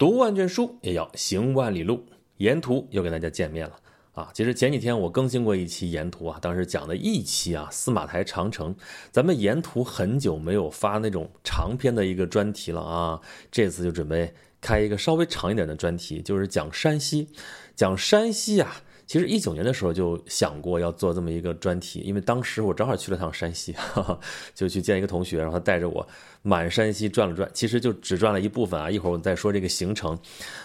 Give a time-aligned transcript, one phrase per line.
[0.00, 2.02] 读万卷书也要行万里路，
[2.38, 3.76] 沿途又跟大家见面了
[4.14, 4.30] 啊！
[4.32, 8.74] 其实前几天我更新过一期沿途啊，当时讲的一期啊，司马台长城。
[9.12, 13.20] 咱们沿途很久没有发那种长篇的一个专题了啊，
[13.52, 17.28] 这次就准备开一个稍微长一点的专题，就是讲山西，
[17.76, 18.80] 讲山西啊。
[19.10, 24.20] 其实一九年的时候就想过要做这么一个专题，因为当时我正好去了趟山西，哈哈，
[24.54, 26.06] 就去见一个同学，然后他带着我
[26.42, 28.88] 满山西转了转，其实就只转了一部分啊。
[28.88, 30.16] 一会儿我再说这个行程，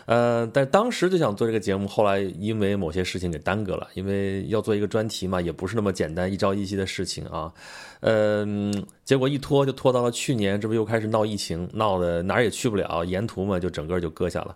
[0.06, 7.52] 呃，但当时就想做这个节目，后来因为某些事情给耽搁了，因为要做一个专题嘛，也不是那么简单一朝一夕的事情啊，
[8.02, 8.72] 嗯，
[9.04, 14.56] 结果一拖就拖到了去年，这不又开始闹疫情，闹得哪儿也去不了，沿途嘛就整个就搁下了。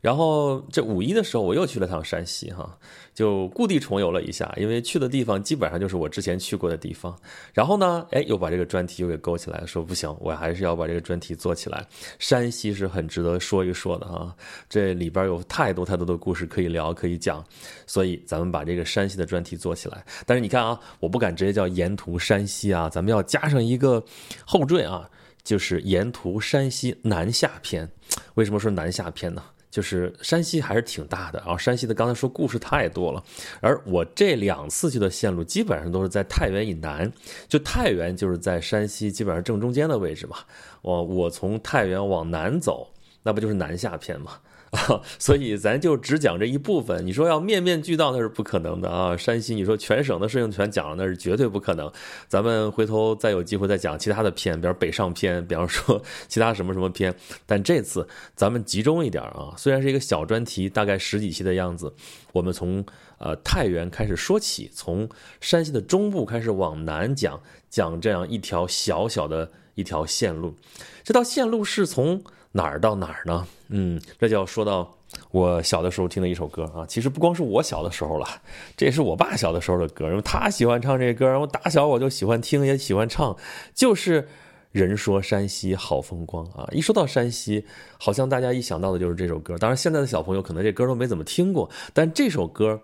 [0.00, 2.78] 然后这五一的时候，我又去了趟山西，哈，
[3.12, 7.16] 就故地重游了一下，因为去的地方基本上就是我之前去过的地方。
[7.52, 11.84] 然后呢，哎，又把这个专题又给勾起来，说不行，我还是要把这个专题做起来。
[12.18, 14.34] 山西是很值得说一说的啊，
[14.68, 17.44] 这里边有太多太多的故事可以聊，可以讲，
[17.86, 20.04] 所以咱们把这个山西的专题做起来。
[20.24, 24.00] 但是你看啊，我不敢直接叫沿途山西啊，咱们要加上一个
[24.44, 25.10] 后缀啊，
[25.42, 27.90] 就是沿途山西南下篇。
[28.34, 29.42] 为什么说南下篇呢？
[29.70, 33.22] 就是山西还是挺大的，然后山西的刚才说故事太多了，
[33.60, 37.12] 而我这两次去的线路基本上都是在太原以南，
[37.48, 40.38] 就太原就是在山西基本上正中间的位置嘛，
[40.82, 42.88] 我我从太原往南走，
[43.22, 44.38] 那不就是南下篇吗？
[44.70, 47.06] 啊， 所以咱就只讲这一部分。
[47.06, 49.16] 你说要面面俱到，那是不可能的啊！
[49.16, 51.90] 山西，你说全省的事情全讲了，那是绝对不可能。
[52.28, 57.14] 咱们回头再有机会再讲其他的篇，比如北上篇，比方说 其他什么什么篇。
[57.46, 61.92] 但这次咱们集中一点啊，虽然是一个小专题，大概十几期的样子，
[62.32, 62.84] 我们从
[63.18, 65.08] 呃太原开始说起，从
[65.40, 70.54] 山西的中部开始往南讲，讲这样一条小小的一条线路。
[71.02, 72.22] 这条线路是从。
[72.52, 73.46] 哪儿到哪儿呢？
[73.68, 74.90] 嗯，这就要说到
[75.30, 76.86] 我小的时候听的一首歌啊。
[76.86, 78.26] 其实不光是我小的时候了，
[78.76, 83.36] 这也是我爸小的时候的歌，因为他喜欢唱这歌，然后打小我就喜欢听，也喜欢唱。
[83.74, 84.26] 就是
[84.72, 87.64] 人说山西好风光啊，一说到山西，
[87.98, 89.56] 好像大家一想到的就是这首歌。
[89.58, 92.80] 当然，现在的小朋友可能这歌都没怎么听过，但这首歌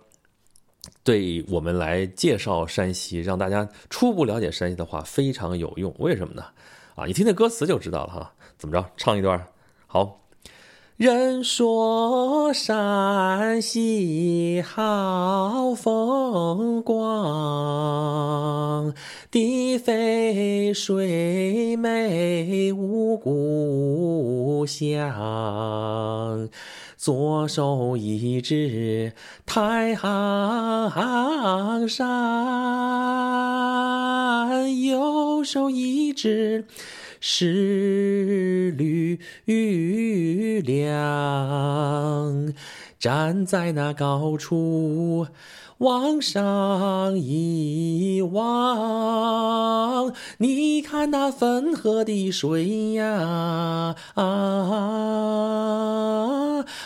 [1.02, 5.94] 对我们来介绍山西，让大家初步了解山西的话非常有用。
[5.98, 6.44] 为什么呢？
[6.94, 8.32] 啊，你听听歌词就知道了哈。
[8.56, 9.42] 怎么着，唱一段？
[9.94, 10.26] 好，
[10.96, 17.02] 人说山西好风光，
[19.30, 26.50] 地肥水美五谷香。
[26.96, 29.12] 左手一指
[29.46, 32.04] 太行山，
[34.82, 36.66] 右手一指。
[37.26, 39.18] 是吕
[40.60, 42.52] 梁，
[42.98, 45.26] 站在那高处
[45.78, 53.96] 往上一望，你看那汾河的水呀，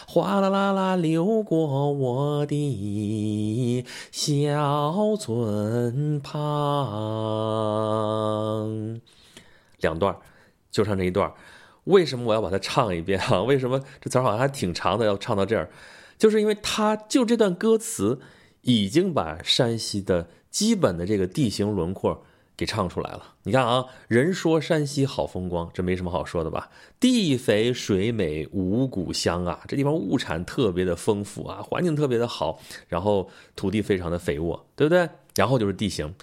[0.06, 6.38] 哗啦啦啦流过我的小村旁。
[9.80, 10.16] 两段，
[10.70, 11.32] 就唱这一段。
[11.84, 13.42] 为什么我要把它唱一遍啊？
[13.48, 15.06] 为什么这词儿好像还挺长的？
[15.06, 15.70] 要唱到这儿，
[16.18, 18.20] 就是因为它就这段歌词
[18.60, 22.24] 已经把山西的基本的这个地形轮廓
[22.54, 23.36] 给唱出来了。
[23.44, 26.68] 你看啊，人说山西好风光，这没什么好说的吧？
[27.00, 35.08] 地肥水美五谷香啊，这地方物产特别的丰富啊，环境特别的好，然后土地非常的肥沃，对不对？
[35.36, 36.14] 然后就是地形，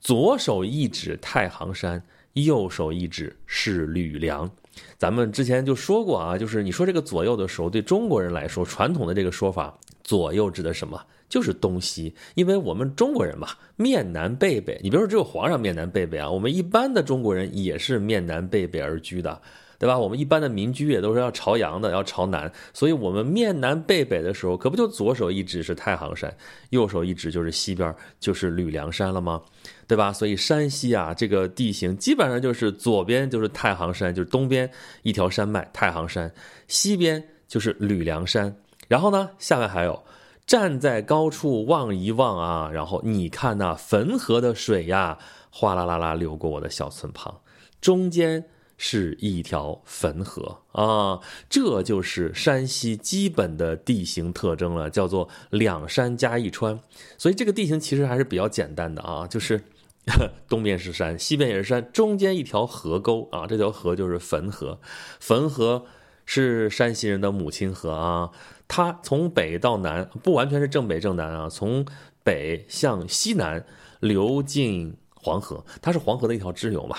[0.00, 2.02] 左手一指太行山。
[2.34, 4.50] 右手一指是吕梁，
[4.96, 11.00] 咱们之前就说过啊，就是你说这个左右的时候，对中国人来说，传统的这个说法，左右指的什么？
[11.28, 14.80] 就是东西，因为我们中国人嘛，面南背北。
[14.82, 19.40] 你别说只有皇上面南背北啊，我们一般的中国人也是面南背北而居的。
[19.80, 19.98] 对吧？
[19.98, 26.30] 我们一般的民居也都是要朝阳的，要朝南，所以我们面南背北的时候，可不就左手一指是太行山，
[26.68, 29.40] 右手一指就是西边，就是吕梁山了吗？
[29.88, 30.12] 对吧？
[30.12, 34.70] 所以山西啊，这个地形基本上就是左边就是太行山，就是东边
[35.02, 36.30] 一条山脉太行山，
[36.68, 38.54] 西边就是吕梁山。
[38.86, 40.04] 然后呢，下面还有
[40.44, 45.16] 站在高处望一望啊，然后你看那汾河的水呀，
[45.50, 47.40] 哗啦啦啦流过我的小村旁，
[47.80, 48.44] 中间。
[48.82, 56.80] 是一条汾河啊，这就是山西基本的地形特征了，叫做两山加一川。
[57.18, 59.62] 所以这个地形其实还是比较简单的啊，就是
[60.48, 64.80] 东边是山，西边也是山，中间一条河沟啊，这条河就是汾河。
[65.20, 65.84] 汾河
[66.24, 68.30] 是山西人的母亲河啊。
[68.66, 71.84] 它从北到南，不完全是正北正南啊，从
[72.24, 73.66] 北向西南
[74.00, 76.96] 流进黄河，它是黄河的一条支流嘛。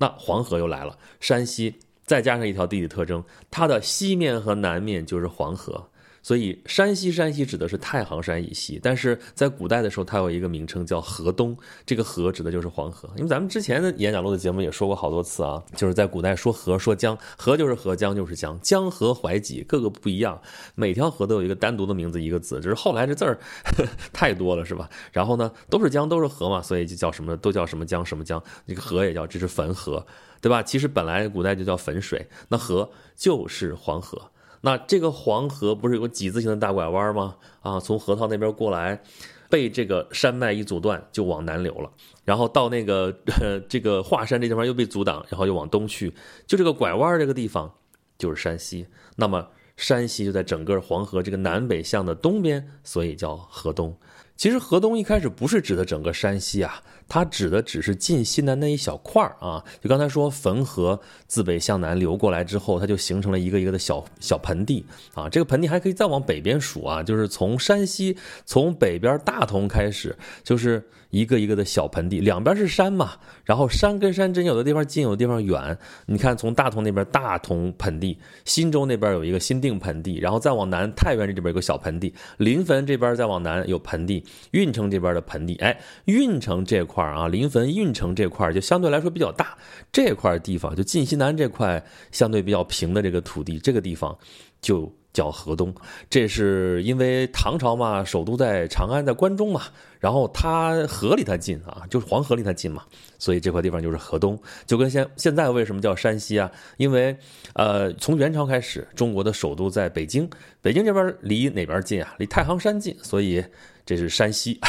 [0.00, 5.90] 那黄河又来了，山西再加上一条地理特征，它的西面和南面就是黄河。
[6.22, 11.56] 所以山西，山西指的是太行山以西，但是在古代的时候，它有一个名称叫河东，
[11.86, 13.08] 这个河指的就是黄河。
[13.16, 20.40] 因为咱们之前的演讲录的节目也说过好多次啊，就是在古代说河说江，河就是河，江就是江，江河淮济各个不一样，
[20.74, 23.38] 每条河都有一个单独的名字，一个字，只是后来这字儿
[24.12, 24.88] 太多了，是吧？
[25.12, 30.06] 然后呢，都是江，都是河嘛，所以就叫什么都叫什么江什么江，这个河也叫这是汾河，
[30.40, 30.62] 对吧？
[30.62, 34.20] 其实本来古代就叫汾水，那河就是黄河。
[34.60, 37.36] 那这个黄河不是有个几字形的大拐弯吗？
[37.62, 39.00] 啊，从河套那边过来，
[39.48, 41.90] 被这个山脉一阻断，就往南流了。
[42.24, 43.12] 然后到那个
[43.68, 46.12] 这个华山这地方又被阻挡，然后又往东去。
[46.46, 47.72] 就这个拐弯这个地方，
[48.18, 48.86] 就是山西。
[49.16, 49.46] 那么
[49.76, 53.96] 山西就在整个黄河这个南北向的东边，所以叫河东。
[54.36, 59.62] 其实河东一开始不是指的整个山西啊，它指的只是晋西南那一小块儿啊。
[59.82, 65.28] 就刚才说汾河自北向南流过来之后，它就形成了一个一个的小小盆地啊。
[65.28, 68.16] 这个盆地还可以再往北边数啊，就是从山西
[68.46, 70.82] 从北边大同开始，就是。
[71.10, 73.14] 一个一个的小盆地，两边是山嘛，
[73.44, 75.76] 然后山跟山之间有的地方近，有的地方远。
[76.06, 89.56] 你看，从大同那边大同盆地，忻州那边有一个新定盆地，然后再往南太原这边有个小盆地，临汾这边再往南有盆地，运城这边的盆地，哎，运城这块啊，临汾运城这块就相对来说比较大，
[89.92, 94.16] 这块地方就晋西南这块相对比较平的这个土地，这个地方
[94.60, 94.92] 就。
[95.12, 95.74] 叫河东，
[96.08, 99.62] 这是因为唐朝嘛，首都在长安，在关中嘛，
[99.98, 102.84] 然后它河离它近啊，就是黄河离它近嘛，
[103.18, 104.40] 所以这块地方就是河东。
[104.66, 106.48] 就跟现现在为什么叫山西啊？
[106.76, 107.16] 因为
[107.54, 110.30] 呃，从元朝开始，中国的首都在北京，
[110.62, 112.14] 北京这边离哪边近啊？
[112.18, 113.44] 离太行山近，所以。
[113.90, 114.60] 这是山西，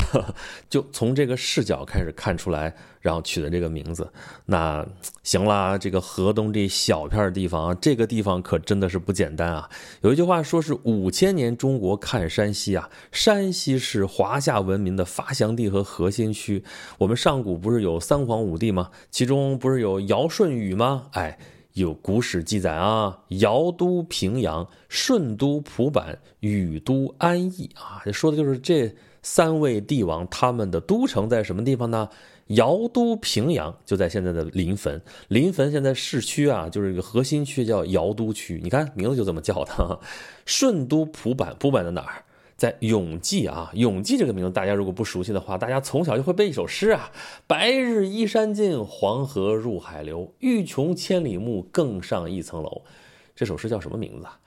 [0.67, 4.11] 就从这个视角开始看出来，然后取的这个名字。
[4.47, 4.83] 那
[5.21, 9.69] 行啦，这个河东这小片地方啊，这个地方可真的是不简单啊。
[10.01, 16.63] 有一句话说是五千年中国看山西啊，山西是华夏文明的发祥地和核心区。
[16.97, 18.89] 我们上古不是有三皇五帝吗？
[19.11, 21.09] 其中不是有尧舜禹吗？
[21.11, 21.37] 哎，
[21.73, 28.91] 有古史记载啊，尧都平阳，舜都蒲坂，禹都安邑啊，说的就是这。
[29.23, 32.09] 三位帝王他们的都城在什么地方呢？
[32.47, 35.01] 尧都平阳就在现在的临汾。
[35.29, 38.59] 临汾现在市区啊，就是一个核心区，叫尧都区。
[38.61, 39.99] 你看名字就这么叫的。
[40.45, 42.25] 舜都蒲坂，蒲坂在哪儿？
[42.57, 43.71] 在永济啊。
[43.73, 47.09] 永济这个名字大家如果不熟悉的话，大家从小就会背一首诗啊
[47.47, 50.33] ：“白日依山尽，黄河入海流。
[50.39, 52.81] 欲穷千里目，更上一层楼。”
[53.33, 54.37] 这首诗叫什么名字啊？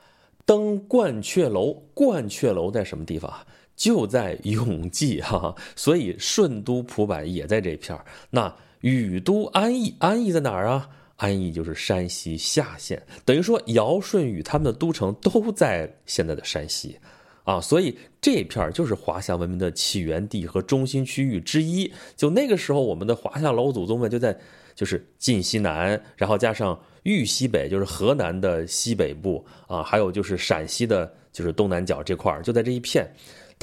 [0.44, 1.82] 登鹳雀楼。
[1.94, 3.46] 鹳雀楼在什么地方啊？
[3.76, 8.04] 就在永济哈， 所以顺都蒲坂也在这片儿。
[8.30, 10.88] 那禹都安邑，安邑在哪儿啊？
[11.16, 16.98] 安邑就是山西夏县，等于说尧舜禹他们的都城都在现在的山西
[17.44, 17.60] 啊。
[17.60, 21.90] 所以这片儿就是华夏文明的起源地和中心区域之一。
[22.16, 24.36] 就那个时候，我们的华夏老祖宗们就在
[24.74, 33.08] 就是晋西南，然后加上豫西北，就是河南的西北部啊，还有就是陕西的，就是东南角这块儿，就在这一片。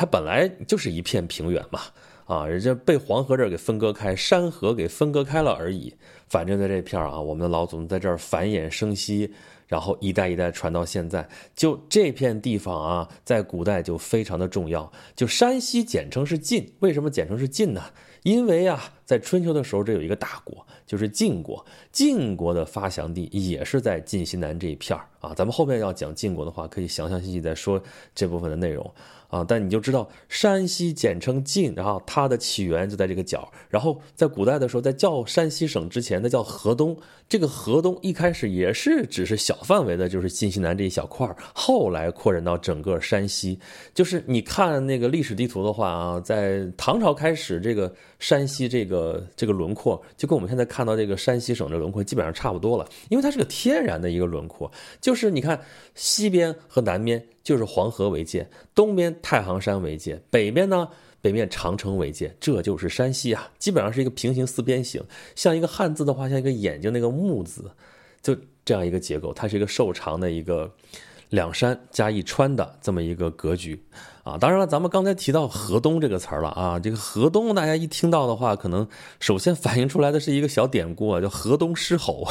[0.01, 1.79] 它本来就是一片平原嘛，
[2.25, 5.93] 啊，人家被黄河这儿给分割开，山河给分割开了而已。
[6.27, 9.31] 反正在这片啊，我们的老祖宗在这儿繁衍生息，
[9.67, 11.29] 然后一代一代传到现在。
[11.55, 14.91] 就这片地方啊，在古代就非常的重要。
[15.15, 17.83] 就山西简称是晋，为什么简称是晋呢？
[18.23, 21.63] 因为啊，在春秋的时候，这有一个大国，就是晋国。
[21.91, 25.31] 晋国的发祥地也是在晋西南这一片啊。
[25.35, 27.79] 咱们后面要讲晋国的话，可以详详细细再说
[28.15, 28.91] 这部分的内容。
[29.31, 33.51] 啊，但你就知道山西简称晋，然后它的起源就在这个角。
[33.69, 36.95] 然后在古代的时候，在叫山西省之前，那叫河东。
[37.29, 43.57] 这个河东一开始也是只是小范围的，就是晋西南这一小块，后来扩展到整个山西。
[43.93, 54.69] 就是你看那个历史地图的话啊，在唐朝开始，这个山西这个这个轮廓就跟我们现在看到这个山西省的轮廓基本上差不多了，因为它是个天然的一个轮廓，
[54.99, 55.57] 就是你看
[55.95, 57.23] 西边和南边。
[57.43, 60.89] 就是黄河为界，东边太行山为界，北边呢，
[61.21, 65.03] 北面长城为界，这就是山西啊，基本上是一个平行四边形，
[65.35, 67.71] 像一个汉字的话，像一个眼睛那个目字，
[68.21, 70.71] 就这样一个结构，它是一个瘦长的一个
[71.29, 73.83] 两山加一川的这么一个格局。
[74.23, 76.79] 啊，当然了，咱们刚才提到河东这个词儿了啊。
[76.79, 78.87] 这个河东，大家一听到的话，可能
[79.19, 82.27] 首先反映出来的是一个小典故啊，叫河东狮吼。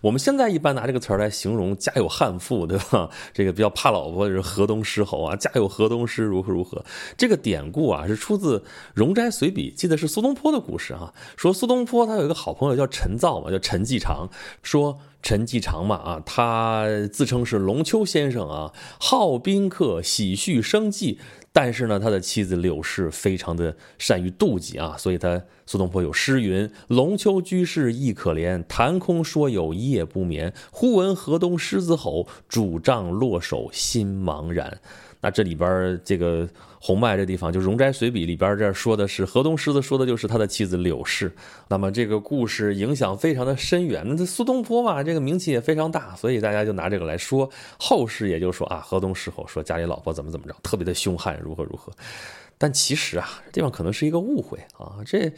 [0.00, 3.10] 我们现在一般拿这个词儿来形容家有悍妇，对吧？
[3.32, 6.84] 这个比较怕老婆，就是河东狮吼啊，家有河东狮如何如何。
[7.16, 8.58] 这个典故啊，是出自
[8.94, 11.12] 《容斋随笔》，记得是苏东坡的故事啊。
[11.36, 14.28] 说苏东坡他有一个好朋友叫陈造嘛，叫陈继常，
[14.62, 14.98] 说。
[15.20, 21.07] 陈继常嘛，啊，他自称是龙丘先生啊，好宾客，喜续生计。
[21.52, 30.52] 但是呢，他的妻子柳氏非常的善于妒忌啊，所以他苏东坡有诗云：“龙丘居士亦可怜，谈空说有夜不眠。
[30.70, 34.80] 忽闻河东狮子吼，拄杖落手心茫然。”
[35.20, 36.48] 那这里边这个
[36.80, 41.32] 洪迈这地方，就《容斋随笔》里边这说的是河东狮子，说的就是他的妻子柳氏。
[41.68, 44.04] 那么这个故事影响非常的深远。
[44.06, 47.48] 那这苏东坡嘛，这个名气也非常大，所以大家就拿这个来说。
[47.78, 51.92] 后世也就说啊，河东狮吼说家里老婆怎么怎么着，特别的凶悍，如何如何。
[52.60, 54.98] 但其实啊，这地方可能是一个误会啊。
[55.06, 55.32] 这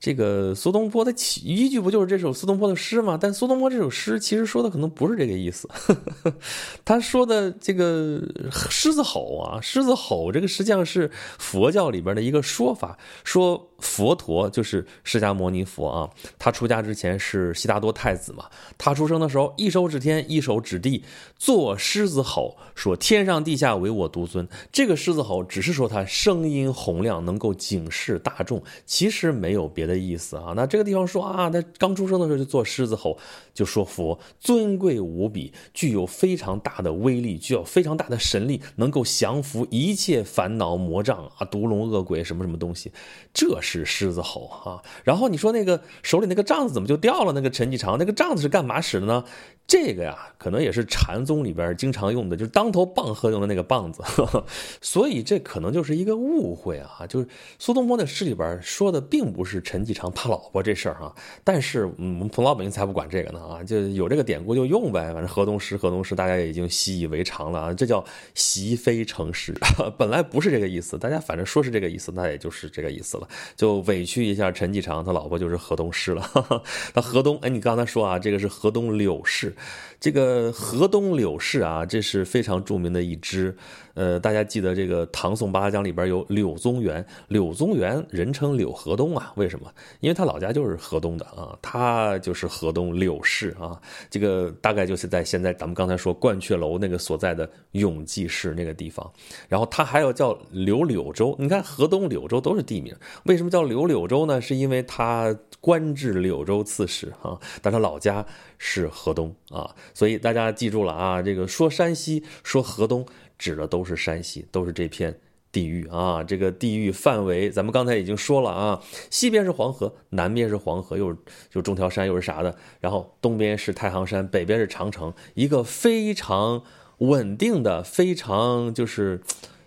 [0.00, 3.18] 这个苏东坡的起依据不就是这首苏东坡的诗吗？
[3.20, 5.68] 但苏东坡这首诗其实说的可能不是这个意思。
[5.68, 5.94] 呵
[6.24, 6.34] 呵
[6.82, 8.22] 他说的这个
[8.70, 16.10] 狮子吼啊，狮子吼，这个实际上是佛教里边的一个说法，说佛陀就是释迦牟尼佛啊。
[16.38, 18.44] 他出家之前是悉达多太子嘛，
[18.76, 21.04] 他出生的时候一手指天，一手指地，
[21.36, 24.46] 做狮子吼，说天上地下唯我独尊。
[24.70, 26.72] 这个狮子吼只是说他声音。
[26.72, 30.52] 洪亮能够警示大众，其实没有别的意思啊。
[30.56, 33.16] 那这个地方说啊，他刚出生的时候就做狮子吼，
[33.54, 42.92] 就说佛尊贵无比，具有非常大的威力，具有非常大的神力，能够降服一切烦恼魔杖啊，毒龙恶鬼什么什么东西，
[43.32, 44.82] 这是狮子吼啊。
[45.04, 47.32] 然后你说那个手里那个杖子怎么就掉了？
[47.32, 49.24] 那个陈继常那个杖子是干嘛使的呢？
[49.66, 54.02] 这个呀，可能也是禅宗里边经常用的，就是当头棒喝用的那个棒子，
[54.82, 57.06] 所以这可能就是一个误会啊。
[57.08, 57.26] 就是
[57.58, 68.04] 苏东坡的诗里边说的并不是陈继常怕老婆这事儿哈，但是我们普通老百姓才不管这个呢啊，就有这个典故就用呗，反正河东狮，河东狮，大家也已经习以为常了啊，这叫
[68.34, 69.54] 习非成诗，
[69.96, 73.26] 本来不是这个意思，大家反正说是这个意思，那也就是这个意思了，
[73.56, 76.30] 就委屈一下陈继常，他老婆就是河东狮了。
[76.92, 79.51] 那河东，哎，你刚才说啊，这个是河东柳氏。
[80.00, 83.56] 这个河东柳氏啊，这是非常著名的一支。
[83.94, 89.70] 呃，大家记得这个唐宋八大家里边有柳宗元，柳宗元人称柳河东啊，为什么？
[90.00, 93.80] 因为他老家就是河东的啊，他就是河东柳氏啊。
[94.10, 99.10] 这个大概就是在现在咱们刚才说鹳雀楼那个所在的永济市那个地方。
[99.48, 102.94] 然后他还要叫柳柳州，你看河东柳州都是地名，
[103.24, 104.40] 为什么叫柳柳州呢？
[104.40, 108.24] 是因为他官至柳州刺史啊，但他老家
[108.58, 113.06] 是河东啊，所以大家记住了啊，这个说山西说河东。
[113.42, 115.12] 指的都是山西，都是这片
[115.50, 116.22] 地域啊。
[116.22, 118.80] 这个地域范围，咱们刚才已经说了啊。
[119.10, 121.16] 西边是黄河，南边是黄河，又是
[121.50, 122.56] 就中条山，又是啥的。
[122.78, 126.62] 然后东边是太行山，北边是长城，一个非常
[126.98, 129.20] 稳定的、非常就是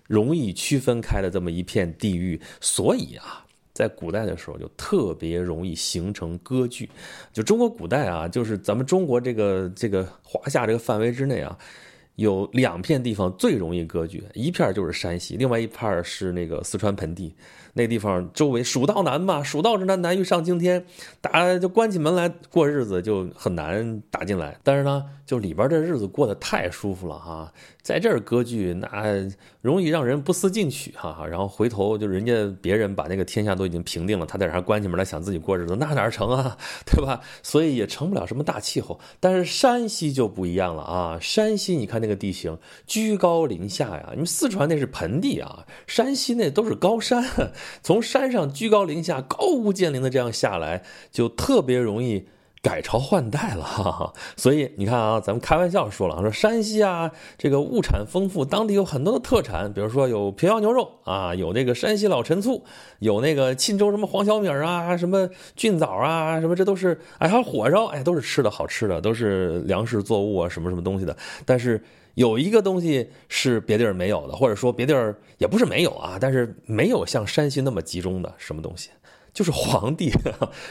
[0.08, 2.40] 容易区分开的这么一片地域。
[2.62, 6.90] 所以啊，在古代的时候就特别容易形成割据。
[7.34, 11.58] 就中国古代啊，就是咱们中国这个这个华夏这个范围之内啊。
[12.16, 17.34] 有两片地方最容易割据，一片就是山西，另外一片是那个四川盆地。
[17.78, 20.86] 那地方周围蜀道难嘛，蜀道之难，难于上青天，
[21.20, 24.58] 打就关起门来过日子就很难打进来。
[24.64, 27.52] 但是呢，就里边这日子过得太舒服了哈，
[27.82, 28.90] 在这儿割据那
[29.62, 31.28] 容易让人不思进取哈。
[31.30, 37.20] 然后回头就人家别人把那个天下都已经平定了，他在这儿关起门来想自己过日子，那哪成啊，对吧？
[37.44, 38.98] 所以也成不了什么大气候。
[39.20, 47.22] 但是山西就不一样了啊，山西你看那个地形居高临下呀，你们四川那是盆地啊，山西那都是高山。
[47.82, 52.28] 从山上居高临下、高屋建瓴的这样下来，就特别容易
[52.62, 53.64] 改朝换代了。
[53.64, 54.14] 哈哈。
[54.36, 62.64] 所以你看啊，咱们开玩笑说了，说山西啊，这个物产丰富，当地有很多的特产，比如说有平遥牛肉啊，有那个山西老陈醋，
[63.00, 71.16] 有那个沁州什么黄小米啊，什么菌枣啊，什么这都是哎，还有火烧，哎，都是吃的好吃的，都是粮食作物啊，什么什么东西的。
[71.46, 71.82] 但是。
[72.16, 78.90] 有一个东西是别地儿没有的，或者说别地儿也不是没有啊，但是没有像山西那么集中的什么东西，
[79.34, 80.12] 就是皇帝。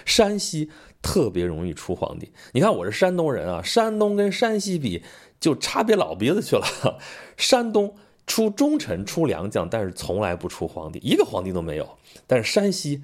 [0.04, 0.70] 山西
[1.00, 2.32] 特别容易出皇帝。
[2.52, 5.02] 你看我是山东人啊，山东跟山西比
[5.38, 6.98] 就差别老鼻子去了。
[7.36, 7.94] 山东
[8.26, 11.88] 出忠臣出良将，但是从来不出皇帝，一个皇帝都没有。
[12.26, 13.02] 但是山西。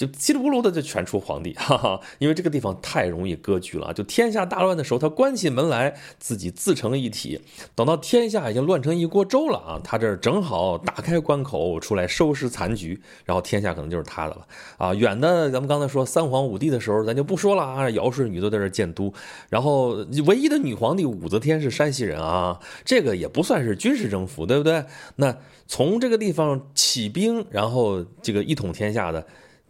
[0.00, 3.92] 就叽里咕噜的就全出皇帝， 哈哈，因为这个地方太容易割据了。
[3.92, 7.38] 就天下大乱的时候，他关起门来自己自成一体。
[7.74, 14.46] 等到天下已经乱成一锅粥了啊，他这儿正好打开关口出来收拾残局，然后天下可能就是他的了
[14.78, 14.94] 啊。
[14.94, 19.12] 远的咱们刚才说三皇五帝的时候，咱就不说了啊，尧舜禹都在这建都。
[19.50, 24.82] 然后唯一的女皇帝武则天是山西人啊，这个也不算是军事征服，对不对？
[25.16, 29.26] 那从这个地方起兵，然后这个一统天下的。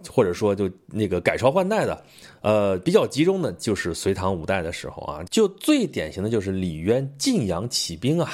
[0.09, 2.05] 或者说，就那个改朝换代的，
[2.41, 8.31] 呃，比较集中的，就是隋唐五代的时候啊，就最典型的就是李渊晋阳起兵啊，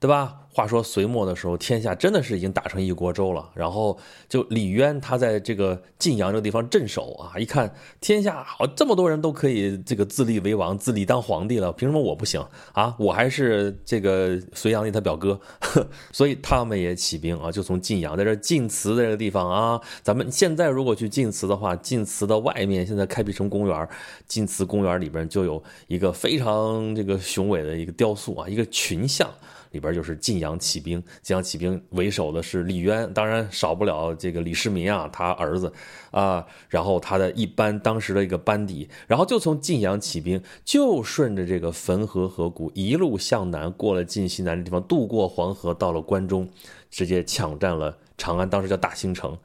[0.00, 0.38] 对吧？
[0.54, 3.50] 话说隋末的时候，天下真的是已经打成一锅粥了。
[3.54, 12.40] 然后就李渊他在这个晋阳这个地方镇守啊，一看天下好这么多人都可以这个自立为王、自立当皇帝了，凭什么我不行
[12.72, 12.94] 啊？
[13.00, 15.40] 我还是这个隋炀帝他表哥，
[16.12, 23.88] 所以他们也起兵啊，就从晋阳在这晋祠这个地方啊，咱们现在如果去晋祠的话，晋祠的外面现在开辟成公园，
[24.28, 29.28] 晋祠公园里边就有一个非常这个雄伟的一个雕塑啊，一个群像。
[29.74, 35.70] 里边就是晋阳起兵，晋阳起兵为首的是李渊，当然少不了这个李世民啊，他儿子
[36.12, 46.48] 啊，然后他的一班当时的一个班底，然后就从晋阳起兵，就顺着这个汾河河谷一路向南，过了晋西南的地方，渡过黄河，到了关中，
[46.88, 49.36] 直接抢占了长安，当时叫大兴城，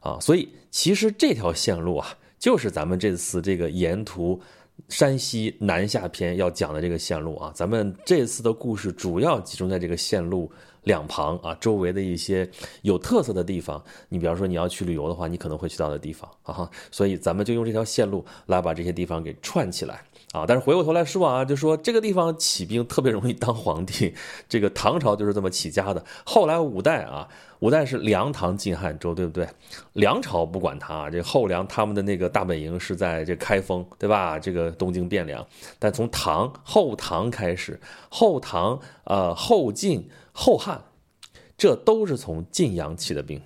[0.00, 2.08] 啊，所以其实这条线路啊，
[2.40, 4.42] 就是咱们这次这个沿途。
[4.88, 10.50] 山西南下篇要讲的这个线路啊，咱们这次的故事主要集中在这个线路
[10.84, 12.48] 两旁啊，周围的一些
[12.82, 13.82] 有特色的地方。
[14.08, 20.04] 你比方说你要去旅游的话，你可能会去到的地方啊，所以咱们就用这条线路来把这些地方给串起来
[20.36, 20.44] 啊。
[20.46, 24.14] 但是回过头来说啊，就说这个地方起兵特别容易当皇帝，
[24.48, 26.04] 这个唐朝就是这么起家的。
[26.24, 27.28] 后来五代啊。
[27.60, 29.48] 五代是梁、唐、晋、汉、周，对不对？
[29.94, 34.38] 梁朝不管他，这后梁他们的那个大本营是在这开封，对吧？
[34.38, 35.44] 这个东京汴梁。
[35.78, 40.84] 但从唐后唐开始，后唐、呃后晋、后汉，
[41.56, 43.40] 这都是从晋阳起的兵，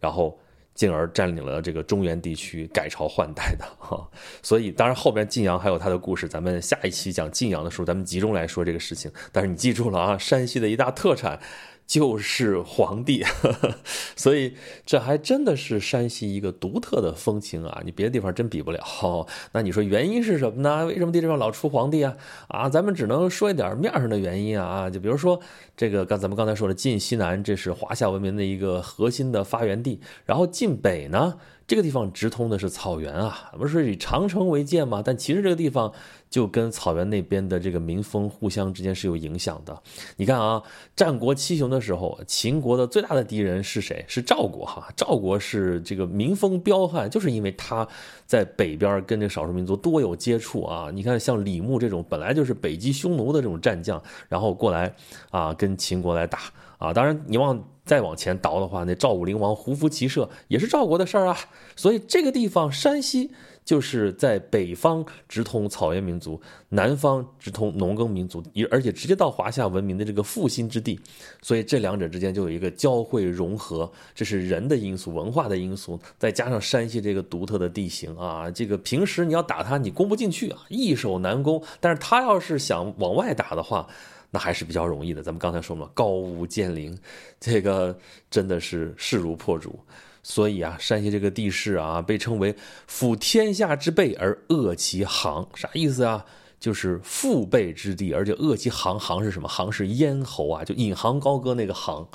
[0.00, 0.38] 然后
[0.80, 4.08] 进而占领了这个中原地区，改朝换代的哈。
[4.42, 9.12] 所以，当然后边晋阳还有他的故事，咱们下一期讲晋阳的时候，咱们集中来说这个事情。
[9.30, 11.38] 但是你记住了啊，山西的一大特产。
[11.90, 13.24] 就是皇帝，
[14.14, 14.54] 所以
[14.86, 17.82] 这还真的是山西一个独特的风情啊！
[17.84, 19.26] 你别的地方真比不了。
[19.50, 20.86] 那你说原因是什么呢？
[20.86, 22.16] 为什么这地方老出皇帝啊？
[22.46, 25.40] 啊，咱们只能说一点面上的原因啊，就比如说
[25.76, 31.38] 这个刚咱们刚才说的晋西南，这是华夏文明的一个核心的发源地，然后晋北呢？
[31.70, 35.00] 这个地方直通的是草原啊，不是以长城为界吗？
[35.06, 35.92] 但其实这个地方
[36.28, 39.80] 就跟草原那边的这个民风互相之间是有影响的。
[40.16, 40.60] 你看啊，
[40.96, 44.04] 战国七雄的时候，秦国的最大的敌人是谁？
[44.08, 44.88] 是赵国哈。
[44.96, 47.86] 赵国是这个民风彪悍，就是因为他
[48.26, 50.90] 在北边跟这少数民族多有接触啊。
[50.92, 54.92] 你看像李牧这种本来就是北击匈奴的这种战将，然后过来
[55.30, 56.40] 啊跟秦国来打
[56.80, 56.92] 啊。
[56.92, 57.64] 当然你往。
[57.82, 61.36] 再往前倒的话，那赵武灵王胡服骑射也是赵国的事儿啊。
[61.74, 63.32] 所以这个地方山西
[63.64, 71.00] 就是在北方直通草原民族，南方直通农耕民族，而而且直接到华夏文明的这个复兴之地。
[71.42, 81.60] 所以这两者之间就有一个交汇融合，这是人的因素、文化的因素，再加上山西这个独特的地形啊，这个平时你要打他，你攻不进去啊，易守难攻。
[81.80, 83.88] 但是他要是想往外打的话，
[84.30, 85.22] 那还是比较容易的。
[85.22, 86.96] 咱们刚才说嘛，高屋建瓴，
[87.38, 87.96] 这个
[88.30, 89.78] 真的是势如破竹。
[90.22, 92.54] 所以啊，山西这个地势啊，被称为
[92.86, 96.24] “抚天下之背而扼其行”，啥意思啊？
[96.60, 99.00] 就是腹背之地，而且扼其行。
[99.00, 99.48] 行是什么？
[99.48, 102.06] 行是咽喉啊，就引吭高歌那个行。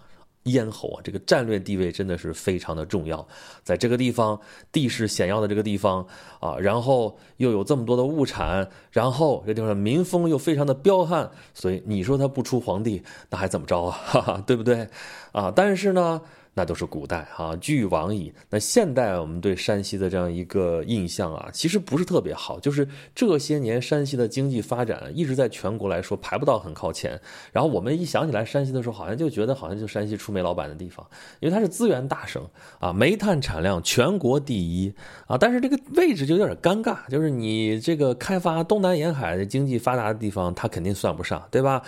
[0.46, 3.28] 咽喉啊，这个战略地位真的是非常的重要。
[3.64, 4.40] 在这个地方，
[4.72, 6.06] 地势险要的这个地方
[6.40, 13.92] 啊，然后又有这么多的物产，然后这地方民风又非常的彪悍，所以你说他不出皇帝，那还怎么着啊？
[14.06, 14.88] 哈哈，对不对？
[15.32, 16.22] 啊，但是呢。
[16.58, 18.34] 那都是古代哈，俱往矣。
[18.50, 22.58] 那现代我们对山西的这样一个印象啊，其实不是特别好。
[22.62, 27.20] 就是这些年山西的经济发展一直在全国来说排不到很靠前。
[27.52, 31.06] 然后我们一想起来山西的时候，好像就觉得好像就山西出煤老板的地方，
[31.42, 32.42] 因为它是资源大省
[32.80, 34.94] 啊，煤炭产量全国第一
[35.28, 35.38] 啊。
[35.38, 41.82] 但是这个位置就有点尴尬，就是你这个开发东南沿海的经济发达的地方，它肯定算不上，对吧？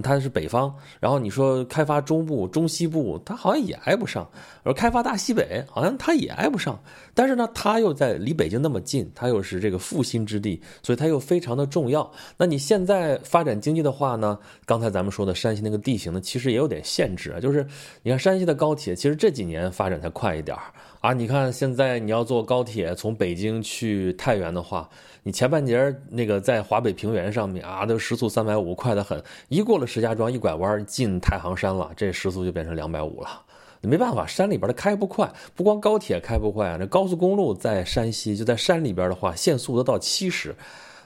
[0.00, 0.72] 它是北方。
[1.00, 4.11] 然后你说开发中部、中西部，它好像也挨不上。
[4.12, 4.28] 上。
[4.62, 6.78] 而开发大西北好像它也挨不上，
[7.14, 12.08] 但是呢，它又在离北京那么近，它又是这个复兴之地，所以它又非常的重要。
[12.36, 17.40] 那你现在发展经济的话呢，刚才咱们说的山西那个地形呢，其实也有点限制啊。
[17.40, 17.66] 就是
[18.02, 20.56] 你看山西的高铁，其实这几年发展才快一点
[21.00, 21.12] 啊。
[21.12, 24.88] 你看现在你要坐高铁从北京去太原的话，
[25.24, 29.20] 你前半截那个在华北平原上面啊，都时速三百五，快得很。
[29.48, 33.42] 一过了石家庄，一拐弯进太行山了，这时速就变成两百五了。
[33.88, 40.54] 没办法，山里边的开不快，不光高铁开不快啊，那高速公路在山西就在山里边的话，限速都到七十。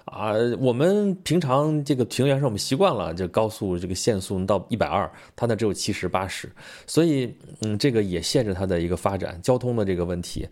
[0.06, 6.48] 啊，我们平常这个平原上我们习惯了，这高速这个限速能到一百二，它那只有七十八十，
[6.86, 10.46] 所以嗯，这个也限制它的一个发展，交通的这个问题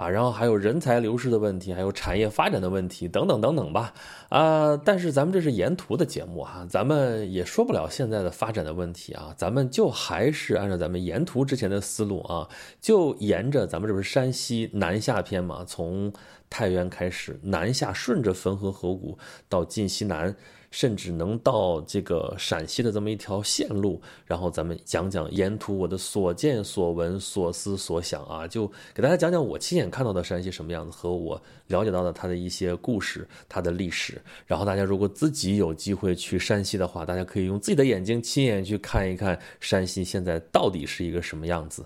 [0.00, 3.92] 啊，然后还有人才流失的问题，还有产业发展的问题等等等等吧。
[4.30, 12.48] 啊，但是咱们这是沿途的节目哈，咱们也说不了现在的发展的问题啊，咱们就还是按照咱们沿途之前的思路啊，
[12.80, 16.12] 就沿着咱们这不是山西南下篇嘛，从。
[16.52, 19.16] 太原开始南下，顺着汾河河谷
[19.48, 20.34] 到晋西南，
[20.70, 24.00] 甚至能到这个陕西的这么一条线路。
[24.24, 34.20] 然后咱们讲讲沿途我的所见所闻所思所想啊，就给大家讲讲我亲眼看到的山西什么样子，和我了解到的它的一些故事、它的历史。
[34.46, 41.84] 然后大家如果自己有机会去山西的话，大家可以用自己的眼睛亲眼去看一看山西现在到底是一个什么样子。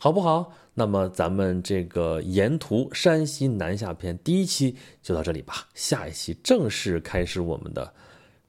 [0.00, 0.52] 好不好？
[0.74, 7.92] 那么咱们这个沿途山西南下篇第一期就到这里吧，下一期正式开始我们的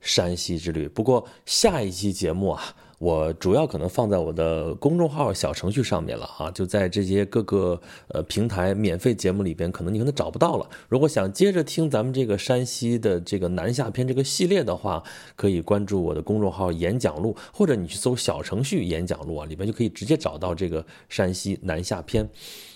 [0.02, 0.88] 山西之旅。
[0.88, 2.76] 不过下一期节目啊。
[3.00, 10.70] 我主要可能放在我的公众号小程序上面了啊，就在这些各个呃平台免费节目里边，可能你可能找不到了。
[10.90, 15.02] 如果想接着听咱们这个山西的这个南下篇这个系列的话，
[15.38, 22.30] 可以关注我的公众号演讲录，或者你去搜小程序演讲录啊，里边就可以直接找到这个山西南下篇，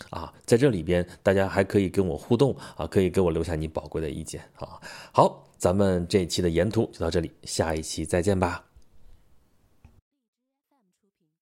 [0.09, 4.79] 啊，在这里边大家还可以跟我互动啊，可以给我留下你宝贵的意见啊。
[5.12, 8.62] 好，咱们这一期的沿途就到这里，下一期再见吧。